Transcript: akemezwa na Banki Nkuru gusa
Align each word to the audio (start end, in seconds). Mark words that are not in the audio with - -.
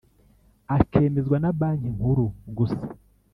akemezwa 0.77 1.37
na 1.43 1.51
Banki 1.59 1.89
Nkuru 1.95 2.25
gusa 2.57 2.81